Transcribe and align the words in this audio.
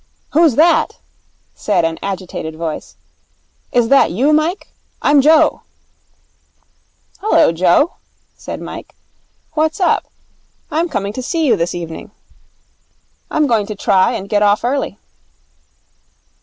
'Who's 0.31 0.55
that?' 0.55 0.97
said 1.53 1.85
an 1.85 1.99
agitated 2.01 2.55
voice. 2.55 2.95
'Is 3.71 3.89
that 3.89 4.09
you, 4.09 4.33
Mike? 4.33 4.69
I'm 4.99 5.21
Joe.' 5.21 5.61
'Hullo, 7.19 7.51
Joe,' 7.51 7.93
said 8.35 8.61
Mike. 8.63 8.95
'What's 9.53 9.79
up? 9.79 10.05
I'm 10.71 10.89
coming 10.89 11.13
to 11.13 11.21
see 11.21 11.45
you 11.45 11.55
this 11.55 11.75
evening. 11.75 12.09
I'm 13.29 13.45
going 13.45 13.67
to 13.67 13.75
try 13.75 14.13
and 14.13 14.27
get 14.27 14.41
off 14.41 14.63
early.' 14.63 14.97